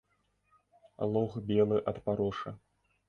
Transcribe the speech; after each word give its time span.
Лог 1.17 1.31
белы 1.51 1.77
ад 1.93 2.01
парошы. 2.09 2.59